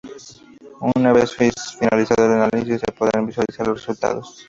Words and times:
Una 0.95 1.13
vez 1.13 1.35
finalizado 1.35 2.25
el 2.25 2.41
análisis 2.41 2.79
se 2.83 2.91
podrán 2.91 3.27
visualizar 3.27 3.67
los 3.67 3.81
resultados. 3.85 4.39